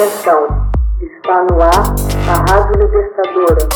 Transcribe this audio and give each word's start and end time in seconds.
Atenção, 0.00 0.48
está 0.98 1.44
no 1.44 1.60
ar 1.60 1.92
a 2.26 2.32
Rádio 2.50 2.80
Libertadora. 2.80 3.68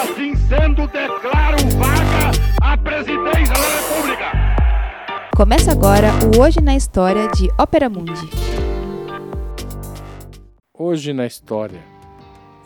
Assim 0.00 0.34
sendo, 0.34 0.86
declaro 0.86 1.58
vaga 1.76 2.32
a 2.62 2.74
presidência 2.78 3.52
da 3.52 3.68
República. 3.68 4.32
Começa 5.36 5.72
agora 5.72 6.08
o 6.34 6.40
Hoje 6.40 6.62
na 6.62 6.74
História 6.74 7.28
de 7.28 7.50
Ópera 7.58 7.90
Mundi. 7.90 8.30
Hoje 10.72 11.12
na 11.12 11.26
História, 11.26 11.82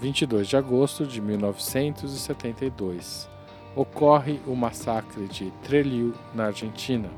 22 0.01 0.47
de 0.47 0.57
agosto 0.57 1.05
de 1.05 1.21
1972, 1.21 3.29
ocorre 3.75 4.39
o 4.47 4.55
massacre 4.55 5.27
de 5.27 5.51
Trelew, 5.65 6.15
na 6.33 6.45
Argentina. 6.45 7.11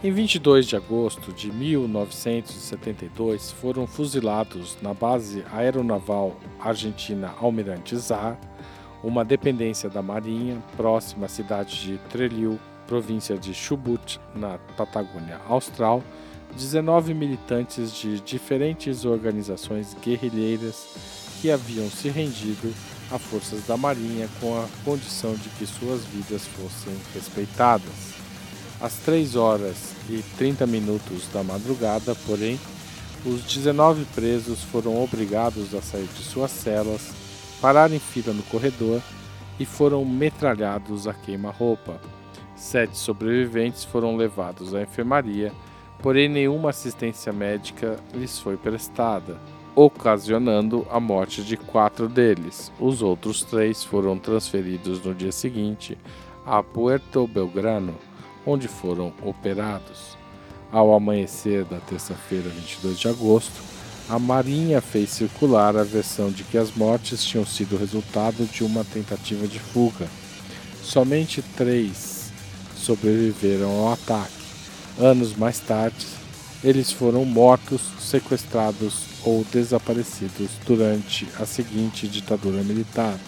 Em 0.00 0.12
22 0.12 0.68
de 0.68 0.76
agosto 0.76 1.32
de 1.32 1.50
1972, 1.50 3.50
foram 3.50 3.84
fuzilados 3.84 4.78
na 4.80 4.94
base 4.94 5.44
aeronaval 5.52 6.36
argentina 6.60 7.34
Almirante 7.40 7.96
Zar, 7.96 8.38
uma 9.02 9.24
dependência 9.24 9.90
da 9.90 10.00
Marinha 10.00 10.62
próxima 10.76 11.26
à 11.26 11.28
cidade 11.28 11.80
de 11.80 11.98
Trelew, 12.10 12.60
província 12.86 13.36
de 13.36 13.52
Chubut, 13.52 14.20
na 14.36 14.58
Patagônia 14.76 15.40
Austral, 15.48 16.00
19 16.56 17.12
militantes 17.12 17.92
de 17.92 18.20
diferentes 18.20 19.04
organizações 19.04 19.96
guerrilheiras 20.00 20.86
que 21.40 21.50
haviam 21.50 21.90
se 21.90 22.08
rendido 22.08 22.72
a 23.10 23.18
forças 23.18 23.66
da 23.66 23.76
Marinha 23.76 24.28
com 24.40 24.56
a 24.56 24.64
condição 24.84 25.34
de 25.34 25.48
que 25.48 25.66
suas 25.66 26.04
vidas 26.04 26.46
fossem 26.46 26.94
respeitadas. 27.12 28.17
Às 28.80 28.94
3 28.98 29.34
horas 29.34 29.92
e 30.08 30.22
30 30.36 30.64
minutos 30.64 31.26
da 31.32 31.42
madrugada, 31.42 32.14
porém, 32.24 32.60
os 33.26 33.42
19 33.42 34.04
presos 34.14 34.62
foram 34.62 35.02
obrigados 35.02 35.74
a 35.74 35.82
sair 35.82 36.06
de 36.06 36.22
suas 36.22 36.52
celas, 36.52 37.10
parar 37.60 37.92
em 37.92 37.98
fila 37.98 38.32
no 38.32 38.42
corredor 38.44 39.02
e 39.58 39.64
foram 39.64 40.04
metralhados 40.04 41.08
a 41.08 41.12
queima-roupa. 41.12 42.00
Sete 42.54 42.96
sobreviventes 42.96 43.82
foram 43.82 44.16
levados 44.16 44.72
à 44.72 44.82
enfermaria, 44.82 45.52
porém 46.00 46.28
nenhuma 46.28 46.70
assistência 46.70 47.32
médica 47.32 47.98
lhes 48.14 48.38
foi 48.38 48.56
prestada, 48.56 49.40
ocasionando 49.74 50.86
a 50.88 51.00
morte 51.00 51.42
de 51.42 51.56
quatro 51.56 52.08
deles. 52.08 52.70
Os 52.78 53.02
outros 53.02 53.42
três 53.42 53.82
foram 53.82 54.16
transferidos 54.16 55.02
no 55.02 55.12
dia 55.12 55.32
seguinte 55.32 55.98
a 56.46 56.62
Puerto 56.62 57.26
Belgrano 57.26 58.07
onde 58.46 58.68
foram 58.68 59.12
operados. 59.22 60.16
Ao 60.70 60.94
amanhecer 60.94 61.64
da 61.64 61.78
terça-feira, 61.78 62.48
22 62.48 62.98
de 62.98 63.08
agosto, 63.08 63.60
a 64.08 64.18
Marinha 64.18 64.80
fez 64.80 65.10
circular 65.10 65.76
a 65.76 65.82
versão 65.82 66.30
de 66.30 66.42
que 66.44 66.56
as 66.56 66.74
mortes 66.74 67.22
tinham 67.24 67.44
sido 67.44 67.76
resultado 67.76 68.46
de 68.46 68.64
uma 68.64 68.84
tentativa 68.84 69.46
de 69.46 69.58
fuga. 69.58 70.08
Somente 70.82 71.42
três 71.56 72.30
sobreviveram 72.76 73.70
ao 73.70 73.92
ataque. 73.92 74.32
Anos 74.98 75.34
mais 75.36 75.58
tarde, 75.58 76.06
eles 76.64 76.90
foram 76.90 77.24
mortos, 77.24 77.82
sequestrados 78.00 79.08
ou 79.24 79.44
desaparecidos 79.52 80.50
durante 80.66 81.28
a 81.38 81.44
seguinte 81.44 82.08
ditadura 82.08 82.62
militar. 82.62 83.18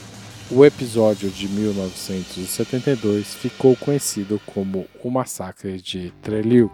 O 0.52 0.64
episódio 0.64 1.30
de 1.30 1.46
1972 1.46 3.34
ficou 3.34 3.76
conhecido 3.76 4.40
como 4.46 4.84
o 5.00 5.08
Massacre 5.08 5.80
de 5.80 6.12
Trelew. 6.20 6.68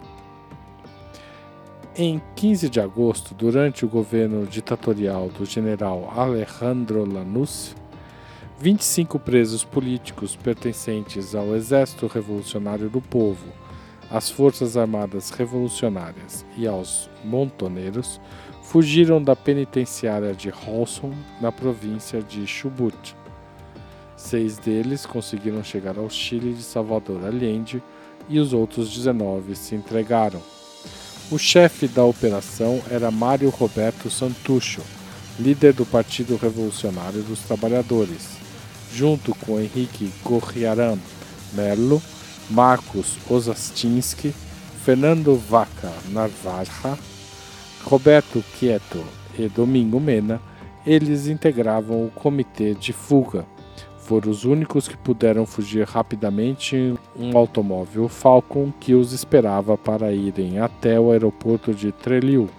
Em 1.95 2.19
15 2.35 2.69
de 2.69 2.81
agosto, 2.81 3.35
durante 3.35 3.85
o 3.85 3.87
governo 3.87 4.47
ditatorial 4.47 5.29
do 5.29 5.45
general 5.45 6.11
Alejandro 6.17 7.05
Lanús, 7.05 7.75
25 8.59 9.19
presos 9.19 9.63
políticos 9.63 10.35
pertencentes 10.35 11.35
ao 11.35 11.55
Exército 11.55 12.07
Revolucionário 12.07 12.89
do 12.89 12.99
Povo, 12.99 13.45
às 14.09 14.27
Forças 14.27 14.75
Armadas 14.75 15.29
Revolucionárias 15.29 16.43
e 16.57 16.65
aos 16.65 17.11
montoneiros 17.23 18.19
fugiram 18.63 19.21
da 19.21 19.35
penitenciária 19.35 20.33
de 20.33 20.49
Holson, 20.49 21.13
na 21.39 21.51
província 21.51 22.23
de 22.23 22.47
Chubut 22.47 23.15
Seis 24.17 24.57
deles 24.57 25.05
conseguiram 25.05 25.63
chegar 25.63 25.95
ao 25.99 26.09
Chile 26.09 26.51
de 26.51 26.63
Salvador 26.63 27.23
Allende 27.23 27.81
e 28.27 28.39
os 28.39 28.51
outros 28.51 28.89
19 28.89 29.55
se 29.55 29.75
entregaram. 29.75 30.41
O 31.29 31.37
chefe 31.37 31.87
da 31.87 32.03
operação 32.03 32.81
era 32.89 33.11
Mário 33.11 33.49
Roberto 33.49 34.09
Santucho, 34.09 34.81
líder 35.39 35.73
do 35.73 35.85
Partido 35.85 36.35
Revolucionário 36.35 37.21
dos 37.21 37.41
Trabalhadores, 37.41 38.37
junto 38.91 39.35
com 39.35 39.59
Henrique 39.59 40.11
Gorriarán 40.23 40.97
Merlo, 41.53 42.01
Marcos 42.49 43.17
Osastinsky, 43.29 44.33
Fernando 44.83 45.35
Vaca 45.35 45.93
Narvaja, 46.09 46.97
Roberto 47.83 48.43
Quieto 48.57 49.03
e 49.37 49.47
Domingo 49.47 49.99
Mena, 49.99 50.41
eles 50.85 51.27
integravam 51.27 52.05
o 52.05 52.11
Comitê 52.11 52.73
de 52.73 52.93
Fuga 52.93 53.45
foram 54.07 54.31
os 54.31 54.45
únicos 54.45 54.87
que 54.87 54.95
puderam 54.95 55.45
fugir 55.45 55.85
rapidamente 55.85 56.77
em 56.77 56.97
um 57.19 57.37
automóvel 57.37 58.07
Falcon 58.07 58.71
que 58.79 58.93
os 58.93 59.11
esperava 59.11 59.77
para 59.77 60.13
irem 60.13 60.59
até 60.59 60.97
o 60.97 61.11
aeroporto 61.11 61.73
de 61.73 61.91
Trelew, 61.91 62.49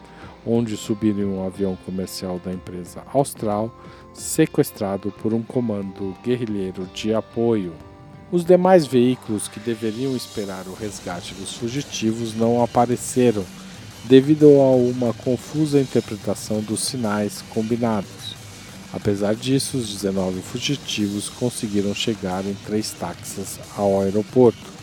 onde 0.46 0.76
subiram 0.76 1.20
em 1.20 1.24
um 1.24 1.46
avião 1.46 1.74
comercial 1.86 2.38
da 2.44 2.52
empresa 2.52 3.02
Austral, 3.14 3.70
sequestrado 4.12 5.10
por 5.22 5.32
um 5.32 5.42
comando 5.42 6.14
guerrilheiro 6.22 6.86
de 6.92 7.14
apoio. 7.14 7.72
Os 8.30 8.44
demais 8.44 8.86
veículos 8.86 9.48
que 9.48 9.58
deveriam 9.58 10.14
esperar 10.14 10.66
o 10.66 10.74
resgate 10.74 11.32
dos 11.32 11.54
fugitivos 11.54 12.34
não 12.34 12.62
apareceram, 12.62 13.42
devido 14.04 14.48
a 14.60 14.76
uma 14.76 15.14
confusa 15.14 15.80
interpretação 15.80 16.60
dos 16.60 16.80
sinais 16.80 17.42
combinados. 17.48 18.37
Apesar 18.92 19.34
disso, 19.34 19.76
os 19.76 19.92
19 19.92 20.40
fugitivos 20.40 21.28
conseguiram 21.28 21.94
chegar 21.94 22.44
em 22.46 22.54
três 22.54 22.90
táxis 22.92 23.58
ao 23.76 24.00
aeroporto. 24.00 24.78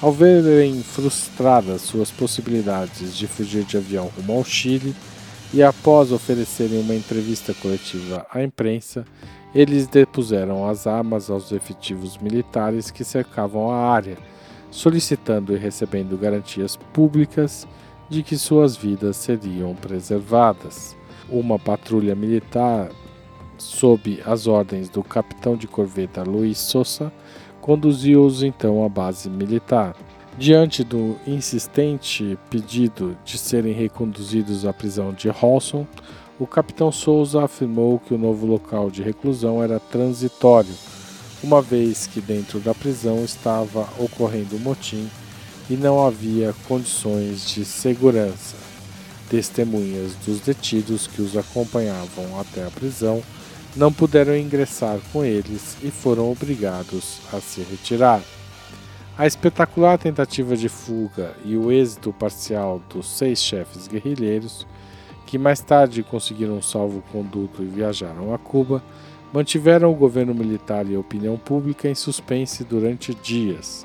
Ao 0.00 0.12
verem 0.12 0.82
frustradas 0.82 1.82
suas 1.82 2.10
possibilidades 2.10 3.16
de 3.16 3.26
fugir 3.26 3.64
de 3.64 3.76
avião 3.76 4.10
rumo 4.16 4.34
ao 4.34 4.44
Chile, 4.44 4.94
e 5.52 5.62
após 5.62 6.12
oferecerem 6.12 6.80
uma 6.80 6.94
entrevista 6.94 7.54
coletiva 7.54 8.26
à 8.30 8.42
imprensa, 8.42 9.04
eles 9.54 9.86
depuseram 9.86 10.68
as 10.68 10.86
armas 10.86 11.30
aos 11.30 11.52
efetivos 11.52 12.18
militares 12.18 12.90
que 12.90 13.04
cercavam 13.04 13.70
a 13.70 13.88
área, 13.88 14.18
solicitando 14.70 15.54
e 15.54 15.56
recebendo 15.56 16.18
garantias 16.18 16.76
públicas 16.92 17.66
de 18.10 18.22
que 18.22 18.36
suas 18.36 18.76
vidas 18.76 19.16
seriam 19.16 19.74
preservadas. 19.74 20.96
Uma 21.28 21.58
patrulha 21.58 22.14
militar 22.14 22.90
sob 23.64 24.22
as 24.24 24.46
ordens 24.46 24.88
do 24.88 25.02
capitão 25.02 25.56
de 25.56 25.66
corveta 25.66 26.22
Luiz 26.22 26.58
Sousa, 26.58 27.10
conduziu-os 27.60 28.42
então 28.42 28.84
à 28.84 28.88
base 28.88 29.30
militar. 29.30 29.96
Diante 30.36 30.84
do 30.84 31.16
insistente 31.26 32.38
pedido 32.50 33.16
de 33.24 33.38
serem 33.38 33.72
reconduzidos 33.72 34.66
à 34.66 34.72
prisão 34.72 35.12
de 35.12 35.28
Holson, 35.28 35.86
o 36.38 36.46
capitão 36.46 36.92
Souza 36.92 37.44
afirmou 37.44 37.98
que 38.00 38.12
o 38.12 38.18
novo 38.18 38.44
local 38.44 38.90
de 38.90 39.02
reclusão 39.02 39.62
era 39.62 39.80
transitório, 39.80 40.74
uma 41.42 41.62
vez 41.62 42.06
que 42.06 42.20
dentro 42.20 42.58
da 42.58 42.74
prisão 42.74 43.24
estava 43.24 43.88
ocorrendo 43.98 44.56
um 44.56 44.60
motim 44.60 45.08
e 45.70 45.74
não 45.74 46.04
havia 46.04 46.54
condições 46.68 47.48
de 47.48 47.64
segurança. 47.64 48.56
Testemunhas 49.30 50.14
dos 50.26 50.40
detidos 50.40 51.06
que 51.06 51.22
os 51.22 51.36
acompanhavam 51.36 52.38
até 52.38 52.66
a 52.66 52.70
prisão 52.70 53.22
não 53.76 53.92
puderam 53.92 54.36
ingressar 54.36 54.98
com 55.12 55.24
eles 55.24 55.76
e 55.82 55.90
foram 55.90 56.30
obrigados 56.30 57.20
a 57.32 57.40
se 57.40 57.60
retirar. 57.62 58.22
A 59.16 59.26
espetacular 59.26 59.98
tentativa 59.98 60.56
de 60.56 60.68
fuga 60.68 61.34
e 61.44 61.56
o 61.56 61.70
êxito 61.70 62.12
parcial 62.12 62.80
dos 62.88 63.06
seis 63.06 63.42
chefes 63.42 63.86
guerrilheiros, 63.86 64.66
que 65.26 65.38
mais 65.38 65.60
tarde 65.60 66.02
conseguiram 66.02 66.56
um 66.56 66.62
salvo-conduto 66.62 67.62
e 67.62 67.66
viajaram 67.66 68.34
a 68.34 68.38
Cuba, 68.38 68.82
mantiveram 69.32 69.90
o 69.90 69.94
governo 69.94 70.34
militar 70.34 70.88
e 70.88 70.94
a 70.94 71.00
opinião 71.00 71.36
pública 71.36 71.88
em 71.88 71.94
suspense 71.94 72.62
durante 72.62 73.14
dias. 73.14 73.84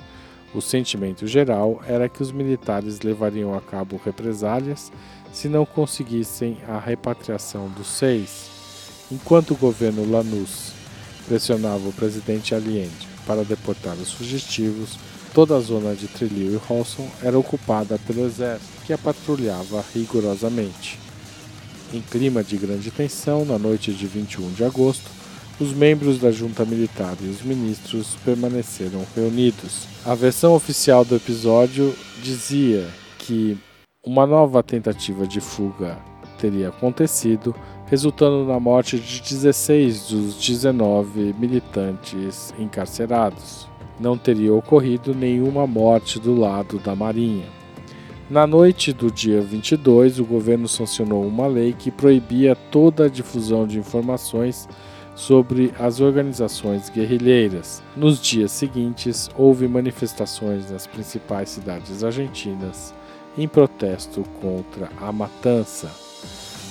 O 0.53 0.61
sentimento 0.61 1.27
geral 1.27 1.79
era 1.87 2.09
que 2.09 2.21
os 2.23 2.31
militares 2.31 3.01
levariam 3.01 3.55
a 3.55 3.61
cabo 3.61 4.01
represálias 4.03 4.91
se 5.31 5.47
não 5.47 5.65
conseguissem 5.65 6.57
a 6.67 6.79
repatriação 6.79 7.67
dos 7.69 7.87
seis. 7.87 8.58
Enquanto 9.11 9.51
o 9.51 9.57
governo 9.57 10.09
Lanús 10.09 10.71
pressionava 11.27 11.87
o 11.87 11.93
presidente 11.93 12.53
Allende 12.53 13.07
para 13.25 13.43
deportar 13.43 13.95
os 13.95 14.11
fugitivos, 14.11 14.97
Toda 15.33 15.55
a 15.55 15.59
zona 15.59 15.93
de 15.93 16.07
Trilil 16.07 16.53
e 16.53 16.55
Holson 16.55 17.07
era 17.21 17.37
ocupada 17.37 17.99
pelo 17.99 18.25
exército, 18.25 18.83
que 18.85 18.93
a 18.93 18.97
patrulhava 18.97 19.83
rigorosamente. 19.93 20.97
Em 21.93 22.01
clima 22.01 22.43
de 22.43 22.57
grande 22.57 22.89
tensão, 22.89 23.45
na 23.45 23.57
noite 23.57 23.93
de 23.93 24.07
21 24.07 24.51
de 24.53 24.63
agosto, 24.63 25.09
os 25.59 25.71
membros 25.71 26.19
da 26.19 26.31
junta 26.31 26.65
militar 26.65 27.15
e 27.21 27.27
os 27.27 27.41
ministros 27.41 28.15
permaneceram 28.25 29.05
reunidos. 29.15 29.87
A 30.03 30.15
versão 30.15 30.53
oficial 30.55 31.05
do 31.05 31.15
episódio 31.15 31.93
dizia 32.23 32.87
que 33.19 33.57
uma 34.03 34.25
nova 34.25 34.63
tentativa 34.63 35.27
de 35.27 35.39
fuga 35.39 35.97
teria 36.39 36.69
acontecido, 36.69 37.53
resultando 37.89 38.45
na 38.45 38.59
morte 38.59 38.99
de 38.99 39.21
16 39.21 40.09
dos 40.09 40.35
19 40.35 41.33
militantes 41.39 42.53
encarcerados. 42.59 43.67
Não 43.99 44.17
teria 44.17 44.53
ocorrido 44.53 45.13
nenhuma 45.15 45.65
morte 45.65 46.19
do 46.19 46.39
lado 46.39 46.77
da 46.77 46.95
Marinha. 46.95 47.45
Na 48.29 48.45
noite 48.45 48.93
do 48.93 49.11
dia 49.11 49.41
22, 49.41 50.19
o 50.19 50.25
governo 50.25 50.67
sancionou 50.67 51.25
uma 51.25 51.47
lei 51.47 51.73
que 51.73 51.89
proibia 51.89 52.55
toda 52.55 53.05
a 53.05 53.09
difusão 53.09 53.65
de 53.65 53.79
informações 53.79 54.69
sobre 55.15 55.73
as 55.79 55.99
organizações 55.99 56.89
guerrilheiras. 56.89 57.81
Nos 57.97 58.21
dias 58.21 58.51
seguintes, 58.51 59.29
houve 59.35 59.67
manifestações 59.67 60.69
nas 60.69 60.85
principais 60.85 61.49
cidades 61.49 62.03
argentinas 62.03 62.93
em 63.35 63.47
protesto 63.47 64.23
contra 64.39 64.89
a 65.01 65.11
matança. 65.11 65.89